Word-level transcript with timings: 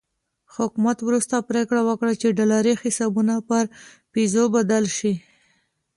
حکومت 0.55 0.97
وروسته 1.03 1.35
پرېکړه 1.49 1.81
وکړه 1.89 2.13
چې 2.21 2.35
ډالري 2.37 2.73
حسابونه 2.81 3.33
پر 3.47 3.63
پیزو 4.13 4.43
بدل 4.55 4.85
شي. 4.97 5.13